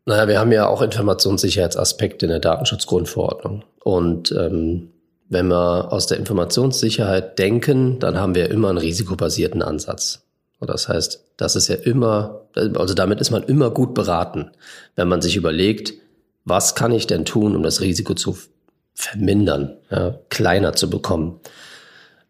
Naja, 0.06 0.28
wir 0.28 0.40
haben 0.40 0.52
ja 0.54 0.68
auch 0.68 0.82
Informationssicherheitsaspekte 0.82 2.28
in 2.28 2.30
der 2.30 2.40
Datenschutzgrundverordnung. 2.40 3.66
Und 3.84 4.32
ähm, 4.32 4.90
wenn 5.30 5.48
wir 5.48 5.92
aus 5.92 6.08
der 6.08 6.18
Informationssicherheit 6.18 7.38
denken, 7.38 8.00
dann 8.00 8.18
haben 8.18 8.34
wir 8.34 8.50
immer 8.50 8.70
einen 8.70 8.78
risikobasierten 8.78 9.62
Ansatz. 9.62 10.27
Und 10.60 10.70
das 10.70 10.88
heißt, 10.88 11.24
das 11.38 11.56
ist 11.56 11.68
ja 11.68 11.76
immer, 11.76 12.42
also 12.56 12.94
damit 12.94 13.22
ist 13.22 13.32
man 13.32 13.44
immer 13.44 13.70
gut 13.70 13.94
beraten, 13.94 14.52
wenn 14.96 15.08
man 15.08 15.22
sich 15.22 15.36
überlegt, 15.36 15.94
was 16.46 16.76
kann 16.76 16.92
ich 16.92 17.08
denn 17.08 17.26
tun, 17.26 17.56
um 17.56 17.64
das 17.64 17.82
Risiko 17.82 18.14
zu 18.14 18.38
vermindern, 18.94 19.78
ja, 19.92 20.18
kleiner 20.30 20.74
zu 20.74 20.90
bekommen. 20.90 21.40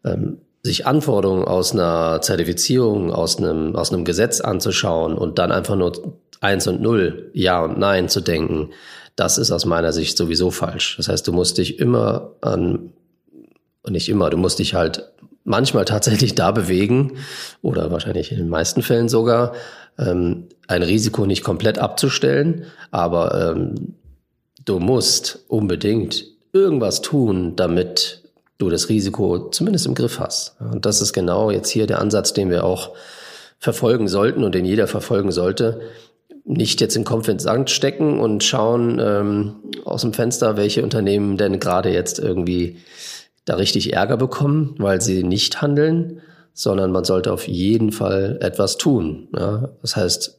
Ähm, 0.04 0.38
sich 0.62 0.86
Anforderungen 0.86 1.44
aus 1.44 1.72
einer 1.72 2.20
Zertifizierung, 2.20 3.12
aus 3.12 3.38
einem, 3.38 3.74
aus 3.76 3.92
einem 3.92 4.04
Gesetz 4.04 4.40
anzuschauen 4.40 5.16
und 5.16 5.38
dann 5.38 5.52
einfach 5.52 5.76
nur 5.76 6.18
eins 6.40 6.66
und 6.66 6.82
null, 6.82 7.30
ja 7.32 7.62
und 7.62 7.78
nein 7.78 8.08
zu 8.08 8.20
denken, 8.20 8.70
das 9.16 9.38
ist 9.38 9.50
aus 9.50 9.64
meiner 9.64 9.92
Sicht 9.92 10.16
sowieso 10.16 10.50
falsch. 10.50 10.96
Das 10.96 11.08
heißt, 11.08 11.26
du 11.26 11.32
musst 11.32 11.58
dich 11.58 11.78
immer 11.78 12.32
an, 12.40 12.92
nicht 13.88 14.08
immer, 14.08 14.30
du 14.30 14.36
musst 14.36 14.58
dich 14.58 14.74
halt 14.74 15.10
manchmal 15.48 15.86
tatsächlich 15.86 16.34
da 16.34 16.52
bewegen 16.52 17.14
oder 17.62 17.90
wahrscheinlich 17.90 18.30
in 18.30 18.38
den 18.38 18.48
meisten 18.48 18.82
Fällen 18.82 19.08
sogar, 19.08 19.54
ähm, 19.98 20.48
ein 20.68 20.82
Risiko 20.82 21.26
nicht 21.26 21.42
komplett 21.42 21.78
abzustellen, 21.78 22.66
aber 22.90 23.52
ähm, 23.56 23.94
du 24.64 24.78
musst 24.78 25.40
unbedingt 25.48 26.26
irgendwas 26.52 27.00
tun, 27.00 27.56
damit 27.56 28.22
du 28.58 28.68
das 28.68 28.88
Risiko 28.88 29.48
zumindest 29.50 29.86
im 29.86 29.94
Griff 29.94 30.18
hast. 30.20 30.56
Und 30.60 30.84
das 30.84 31.00
ist 31.00 31.12
genau 31.12 31.50
jetzt 31.50 31.70
hier 31.70 31.86
der 31.86 32.00
Ansatz, 32.00 32.32
den 32.32 32.50
wir 32.50 32.64
auch 32.64 32.90
verfolgen 33.58 34.08
sollten 34.08 34.44
und 34.44 34.54
den 34.54 34.64
jeder 34.64 34.86
verfolgen 34.86 35.32
sollte. 35.32 35.80
Nicht 36.44 36.80
jetzt 36.80 36.96
in 36.96 37.04
Sand 37.38 37.70
stecken 37.70 38.20
und 38.20 38.44
schauen 38.44 38.98
ähm, 39.00 39.56
aus 39.84 40.02
dem 40.02 40.12
Fenster, 40.12 40.56
welche 40.56 40.82
Unternehmen 40.82 41.36
denn 41.36 41.60
gerade 41.60 41.90
jetzt 41.90 42.18
irgendwie 42.18 42.78
da 43.48 43.56
richtig 43.56 43.92
Ärger 43.92 44.16
bekommen, 44.16 44.74
weil 44.78 45.00
sie 45.00 45.22
nicht 45.22 45.62
handeln, 45.62 46.20
sondern 46.52 46.90
man 46.90 47.04
sollte 47.04 47.32
auf 47.32 47.46
jeden 47.46 47.92
Fall 47.92 48.38
etwas 48.40 48.78
tun. 48.78 49.28
Ja? 49.36 49.70
Das 49.80 49.96
heißt, 49.96 50.36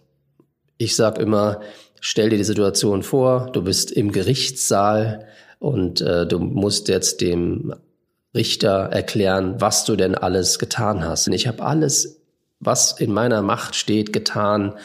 ich 0.77 0.95
sage 0.95 1.21
immer, 1.21 1.61
stell 2.01 2.29
dir 2.29 2.37
die 2.37 2.43
Situation 2.43 3.03
vor, 3.03 3.49
du 3.51 3.61
bist 3.63 3.91
im 3.91 4.11
Gerichtssaal 4.11 5.27
und 5.59 6.01
äh, 6.01 6.25
du 6.25 6.39
musst 6.39 6.87
jetzt 6.87 7.21
dem 7.21 7.73
Richter 8.35 8.89
erklären, 8.91 9.55
was 9.59 9.85
du 9.85 9.95
denn 9.95 10.15
alles 10.15 10.59
getan 10.59 11.03
hast. 11.03 11.27
Und 11.27 11.33
ich 11.33 11.47
habe 11.47 11.63
alles, 11.63 12.21
was 12.59 12.99
in 12.99 13.11
meiner 13.11 13.41
Macht 13.41 13.75
steht, 13.75 14.13
getan, 14.13 14.75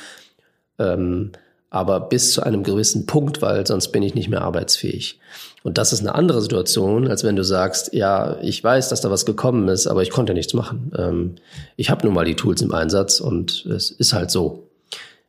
ähm, 0.79 1.33
aber 1.75 2.01
bis 2.01 2.33
zu 2.33 2.43
einem 2.43 2.63
gewissen 2.63 3.07
Punkt, 3.07 3.43
weil 3.43 3.67
sonst 3.67 3.89
bin 3.89 4.03
ich 4.03 4.15
nicht 4.15 4.29
mehr 4.29 4.43
arbeitsfähig. 4.43 5.19
Und 5.63 5.79
das 5.79 5.93
ist 5.93 6.01
eine 6.01 6.15
andere 6.15 6.43
Situation, 6.43 7.09
als 7.09 7.25
wenn 7.25 7.37
du 7.37 7.45
sagst, 7.45 7.95
ja, 7.95 8.37
ich 8.43 8.63
weiß, 8.63 8.91
dass 8.91 9.01
da 9.01 9.11
was 9.11 9.27
gekommen 9.27 9.69
ist, 9.69 9.87
aber 9.87 10.03
ich 10.03 10.11
konnte 10.11 10.35
nichts 10.35 10.55
machen. 10.55 10.93
Ähm, 10.97 11.35
ich 11.77 11.91
habe 11.91 12.07
nun 12.07 12.15
mal 12.15 12.25
die 12.25 12.37
Tools 12.37 12.63
im 12.63 12.73
Einsatz 12.73 13.21
und 13.21 13.67
es 13.67 13.91
ist 13.91 14.13
halt 14.13 14.31
so 14.31 14.69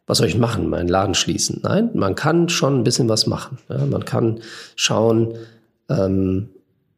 was 0.07 0.19
soll 0.19 0.27
ich 0.27 0.37
machen? 0.37 0.69
Meinen 0.69 0.87
Laden 0.87 1.15
schließen? 1.15 1.61
Nein, 1.63 1.89
man 1.93 2.15
kann 2.15 2.49
schon 2.49 2.79
ein 2.79 2.83
bisschen 2.83 3.09
was 3.09 3.25
machen. 3.25 3.57
Ja, 3.69 3.85
man 3.85 4.05
kann 4.05 4.39
schauen, 4.75 5.33
ähm, 5.89 6.49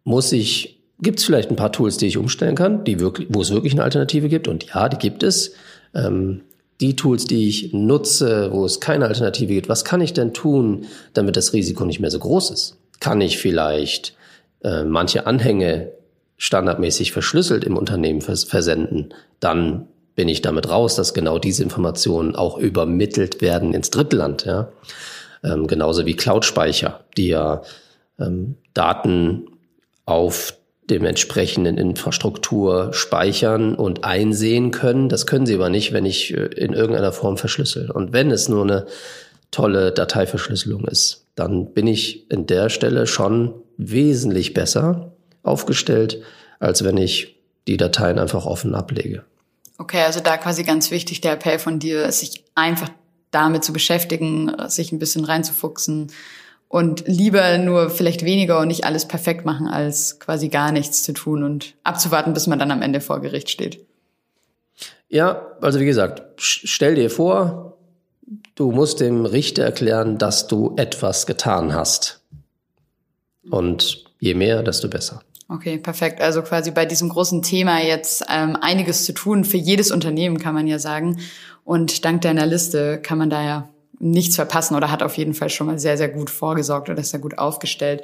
muss 0.03 0.31
ich, 0.31 0.79
gibt 0.99 1.19
es 1.19 1.25
vielleicht 1.25 1.49
ein 1.49 1.55
paar 1.55 1.71
Tools, 1.71 1.97
die 1.97 2.07
ich 2.07 2.17
umstellen 2.17 2.55
kann, 2.55 2.83
die 2.83 2.99
wirklich, 2.99 3.27
wo 3.31 3.41
es 3.41 3.51
wirklich 3.51 3.73
eine 3.73 3.83
Alternative 3.83 4.29
gibt? 4.29 4.47
Und 4.47 4.65
ja, 4.65 4.89
die 4.89 4.97
gibt 4.97 5.23
es. 5.23 5.53
Ähm, 5.93 6.41
die 6.81 6.95
Tools, 6.95 7.25
die 7.25 7.47
ich 7.47 7.73
nutze, 7.73 8.51
wo 8.51 8.65
es 8.65 8.79
keine 8.79 9.07
Alternative 9.07 9.53
gibt, 9.53 9.69
was 9.69 9.83
kann 9.83 10.01
ich 10.01 10.13
denn 10.13 10.33
tun, 10.33 10.85
damit 11.13 11.35
das 11.35 11.53
Risiko 11.53 11.85
nicht 11.85 11.99
mehr 11.99 12.11
so 12.11 12.19
groß 12.19 12.51
ist? 12.51 12.77
Kann 12.99 13.21
ich 13.21 13.37
vielleicht 13.37 14.15
äh, 14.63 14.83
manche 14.83 15.25
Anhänge 15.25 15.91
standardmäßig 16.37 17.11
verschlüsselt 17.11 17.63
im 17.63 17.77
Unternehmen 17.77 18.21
vers 18.21 18.43
versenden? 18.43 19.13
Dann 19.39 19.87
bin 20.15 20.27
ich 20.27 20.41
damit 20.41 20.69
raus, 20.69 20.95
dass 20.95 21.13
genau 21.13 21.39
diese 21.39 21.63
Informationen 21.63 22.35
auch 22.35 22.57
übermittelt 22.57 23.41
werden 23.41 23.73
ins 23.73 23.91
Drittland. 23.91 24.45
Ja? 24.45 24.71
Ähm, 25.43 25.67
genauso 25.67 26.05
wie 26.05 26.15
Cloud-Speicher, 26.15 27.01
die 27.17 27.27
ja 27.27 27.61
ähm, 28.19 28.55
Daten 28.73 29.47
auf 30.05 30.53
dem 30.89 31.05
entsprechenden 31.05 31.77
Infrastruktur 31.77 32.93
speichern 32.93 33.75
und 33.75 34.03
einsehen 34.03 34.71
können. 34.71 35.09
Das 35.09 35.25
können 35.25 35.45
sie 35.45 35.55
aber 35.55 35.69
nicht, 35.69 35.91
wenn 35.93 36.05
ich 36.05 36.33
äh, 36.33 36.45
in 36.45 36.73
irgendeiner 36.73 37.11
Form 37.11 37.37
verschlüssel. 37.37 37.91
Und 37.91 38.13
wenn 38.13 38.31
es 38.31 38.47
nur 38.47 38.63
eine 38.63 38.87
tolle 39.51 39.91
Dateiverschlüsselung 39.91 40.87
ist, 40.87 41.25
dann 41.35 41.73
bin 41.73 41.87
ich 41.87 42.29
in 42.31 42.47
der 42.47 42.69
Stelle 42.69 43.07
schon 43.07 43.53
wesentlich 43.77 44.53
besser 44.53 45.11
aufgestellt, 45.43 46.21
als 46.59 46.83
wenn 46.83 46.97
ich 46.97 47.35
die 47.67 47.77
Dateien 47.77 48.17
einfach 48.17 48.45
offen 48.45 48.73
ablege. 48.73 49.23
Okay, 49.77 50.01
also 50.01 50.19
da 50.19 50.37
quasi 50.37 50.63
ganz 50.63 50.89
wichtig 50.89 51.21
der 51.21 51.33
Appell 51.33 51.59
von 51.59 51.79
dir, 51.79 52.11
sich 52.11 52.43
einfach 52.55 52.89
damit 53.29 53.63
zu 53.63 53.73
beschäftigen, 53.73 54.51
sich 54.67 54.91
ein 54.91 54.99
bisschen 54.99 55.25
reinzufuchsen 55.25 56.11
und 56.69 57.07
lieber 57.07 57.57
nur 57.57 57.89
vielleicht 57.89 58.25
weniger 58.25 58.59
und 58.59 58.67
nicht 58.67 58.85
alles 58.85 59.07
perfekt 59.07 59.45
machen, 59.45 59.67
als 59.67 60.19
quasi 60.19 60.49
gar 60.49 60.71
nichts 60.71 61.03
zu 61.03 61.13
tun 61.13 61.43
und 61.43 61.75
abzuwarten, 61.83 62.33
bis 62.33 62.47
man 62.47 62.59
dann 62.59 62.71
am 62.71 62.81
Ende 62.81 63.01
vor 63.01 63.21
Gericht 63.21 63.49
steht. 63.49 63.85
Ja, 65.09 65.41
also 65.61 65.79
wie 65.79 65.85
gesagt, 65.85 66.23
stell 66.37 66.95
dir 66.95 67.09
vor, 67.09 67.77
du 68.55 68.71
musst 68.71 68.99
dem 68.99 69.25
Richter 69.25 69.63
erklären, 69.63 70.17
dass 70.17 70.47
du 70.47 70.73
etwas 70.75 71.25
getan 71.25 71.73
hast. 71.73 72.21
Und 73.49 74.03
je 74.19 74.33
mehr, 74.33 74.63
desto 74.63 74.89
besser. 74.89 75.21
Okay, 75.47 75.77
perfekt. 75.77 76.19
Also 76.19 76.41
quasi 76.41 76.71
bei 76.71 76.85
diesem 76.85 77.07
großen 77.07 77.41
Thema 77.41 77.81
jetzt 77.81 78.25
ähm, 78.29 78.57
einiges 78.59 79.05
zu 79.05 79.13
tun 79.13 79.45
für 79.45 79.55
jedes 79.55 79.91
Unternehmen, 79.91 80.39
kann 80.39 80.53
man 80.53 80.67
ja 80.67 80.77
sagen. 80.77 81.21
Und 81.63 82.03
dank 82.03 82.21
deiner 82.21 82.45
Liste 82.45 82.99
kann 83.01 83.17
man 83.17 83.29
da 83.29 83.43
ja 83.43 83.69
nichts 83.99 84.35
verpassen 84.35 84.75
oder 84.75 84.91
hat 84.91 85.01
auf 85.01 85.17
jeden 85.17 85.33
Fall 85.33 85.49
schon 85.49 85.67
mal 85.67 85.79
sehr, 85.79 85.97
sehr 85.97 86.09
gut 86.09 86.29
vorgesorgt 86.29 86.89
oder 86.89 86.99
ist 86.99 87.13
da 87.13 87.17
gut 87.17 87.37
aufgestellt. 87.37 88.03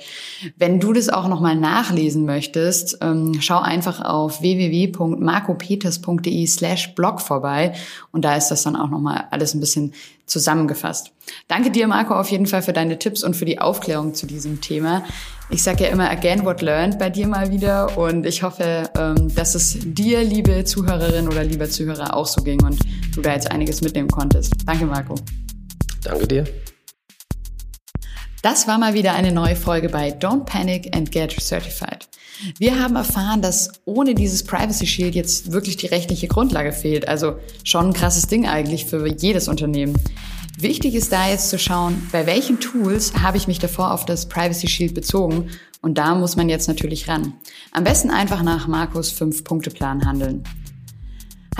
Wenn 0.57 0.79
du 0.79 0.93
das 0.93 1.09
auch 1.09 1.27
nochmal 1.27 1.55
nachlesen 1.55 2.25
möchtest, 2.25 2.97
ähm, 3.01 3.33
schau 3.39 3.59
einfach 3.59 4.01
auf 4.01 4.41
www.marcopeters.de 4.41 6.47
slash 6.47 6.95
blog 6.95 7.21
vorbei 7.21 7.73
und 8.11 8.25
da 8.25 8.35
ist 8.35 8.49
das 8.49 8.63
dann 8.63 8.75
auch 8.75 8.89
nochmal 8.89 9.25
alles 9.31 9.53
ein 9.53 9.59
bisschen 9.59 9.93
zusammengefasst. 10.25 11.11
Danke 11.47 11.69
dir, 11.69 11.87
Marco, 11.87 12.15
auf 12.15 12.31
jeden 12.31 12.47
Fall 12.47 12.61
für 12.61 12.73
deine 12.73 12.97
Tipps 12.97 13.23
und 13.23 13.35
für 13.35 13.45
die 13.45 13.59
Aufklärung 13.59 14.13
zu 14.13 14.25
diesem 14.25 14.61
Thema. 14.61 15.03
Ich 15.49 15.61
sage 15.61 15.83
ja 15.83 15.89
immer 15.89 16.09
again 16.09 16.45
what 16.45 16.61
learned 16.61 16.97
bei 16.97 17.09
dir 17.09 17.27
mal 17.27 17.51
wieder 17.51 17.97
und 17.97 18.25
ich 18.25 18.41
hoffe, 18.41 18.89
ähm, 18.97 19.33
dass 19.35 19.53
es 19.53 19.77
dir, 19.79 20.23
liebe 20.23 20.63
Zuhörerin 20.63 21.27
oder 21.27 21.43
lieber 21.43 21.69
Zuhörer, 21.69 22.15
auch 22.15 22.25
so 22.25 22.41
ging 22.41 22.63
und 22.63 22.79
du 23.13 23.21
da 23.21 23.33
jetzt 23.33 23.51
einiges 23.51 23.81
mitnehmen 23.81 24.09
konntest. 24.09 24.53
Danke, 24.65 24.85
Marco. 24.85 25.15
Danke 26.03 26.27
dir. 26.27 26.45
Das 28.41 28.67
war 28.67 28.77
mal 28.77 28.93
wieder 28.93 29.13
eine 29.13 29.31
neue 29.31 29.55
Folge 29.55 29.87
bei 29.87 30.09
Don't 30.09 30.43
Panic 30.43 30.93
and 30.93 31.11
Get 31.11 31.31
Certified. 31.39 32.09
Wir 32.59 32.77
haben 32.77 32.97
erfahren, 32.97 33.41
dass 33.41 33.71
ohne 33.85 34.15
dieses 34.15 34.43
Privacy 34.43 34.85
Shield 34.85 35.15
jetzt 35.15 35.53
wirklich 35.53 35.77
die 35.77 35.87
rechtliche 35.87 36.27
Grundlage 36.27 36.73
fehlt. 36.73 37.07
Also 37.07 37.37
schon 37.63 37.87
ein 37.87 37.93
krasses 37.93 38.27
Ding 38.27 38.45
eigentlich 38.45 38.85
für 38.85 39.07
jedes 39.07 39.47
Unternehmen. 39.47 39.95
Wichtig 40.57 40.93
ist 40.93 41.11
da 41.13 41.29
jetzt 41.29 41.49
zu 41.49 41.57
schauen, 41.57 42.07
bei 42.11 42.25
welchen 42.25 42.59
Tools 42.59 43.13
habe 43.21 43.37
ich 43.37 43.47
mich 43.47 43.59
davor 43.59 43.93
auf 43.93 44.05
das 44.05 44.27
Privacy 44.27 44.67
Shield 44.67 44.93
bezogen 44.93 45.49
und 45.81 45.97
da 45.97 46.13
muss 46.13 46.35
man 46.35 46.49
jetzt 46.49 46.67
natürlich 46.67 47.07
ran. 47.07 47.33
Am 47.71 47.83
besten 47.83 48.09
einfach 48.09 48.43
nach 48.43 48.67
Markus 48.67 49.13
5-Punkte-Plan 49.19 50.05
handeln. 50.05 50.43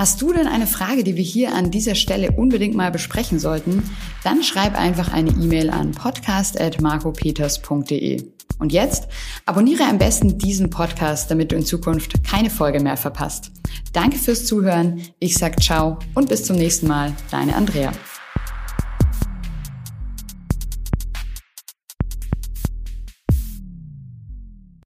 Hast 0.04 0.20
du 0.20 0.34
denn 0.34 0.46
eine 0.46 0.66
Frage, 0.66 1.02
die 1.02 1.16
wir 1.16 1.24
hier 1.24 1.54
an 1.54 1.70
dieser 1.70 1.94
Stelle 1.94 2.32
unbedingt 2.32 2.74
mal 2.74 2.90
besprechen 2.90 3.38
sollten? 3.38 3.82
Dann 4.22 4.42
schreib 4.42 4.78
einfach 4.78 5.10
eine 5.10 5.30
E-Mail 5.30 5.70
an 5.70 5.92
podcast.marcopeters.de. 5.92 8.22
Und 8.58 8.74
jetzt 8.74 9.08
abonniere 9.46 9.84
am 9.84 9.96
besten 9.96 10.36
diesen 10.36 10.68
Podcast, 10.68 11.30
damit 11.30 11.52
du 11.52 11.56
in 11.56 11.64
Zukunft 11.64 12.22
keine 12.22 12.50
Folge 12.50 12.80
mehr 12.80 12.98
verpasst. 12.98 13.50
Danke 13.94 14.18
fürs 14.18 14.44
Zuhören. 14.44 15.00
Ich 15.20 15.38
sag 15.38 15.62
ciao 15.62 15.98
und 16.14 16.28
bis 16.28 16.44
zum 16.44 16.56
nächsten 16.56 16.86
Mal. 16.86 17.14
Deine 17.30 17.56
Andrea. 17.56 17.90